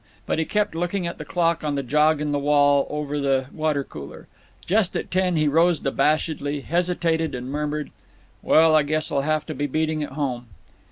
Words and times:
But 0.25 0.39
he 0.39 0.45
kept 0.45 0.73
looking 0.73 1.05
at 1.05 1.19
the 1.19 1.25
clock 1.25 1.63
on 1.63 1.75
the 1.75 1.83
jog 1.83 2.21
in 2.21 2.31
the 2.31 2.39
wall 2.39 2.87
over 2.89 3.19
the 3.19 3.45
watercooler. 3.53 4.25
Just 4.65 4.95
at 4.97 5.11
ten 5.11 5.35
he 5.35 5.47
rose 5.47 5.79
abashedly, 5.79 6.61
hesitated, 6.61 7.35
and 7.35 7.51
murmured, 7.51 7.91
"Well, 8.41 8.73
I 8.75 8.81
guess 8.81 9.11
I'll 9.11 9.21
have 9.21 9.45
to 9.45 9.53
be 9.53 9.67
beating 9.67 10.01
it 10.01 10.13
home." 10.13 10.47